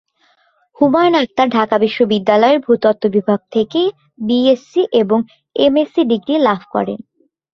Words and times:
হুমায়ুন 0.77 1.15
আখতার 1.15 1.47
ঢাকা 1.49 1.75
বিশ্ববিদ্যালয়ের 1.83 2.63
ভূতত্ত্ব 2.65 3.05
বিভাগ 3.15 3.39
থেকে 3.51 3.81
বিএসসি 4.19 4.81
এবং 5.01 5.19
এমএসসি 5.55 6.01
ডিগ্রি 6.11 6.35
লাভ 6.47 6.61
করেন। 6.73 6.99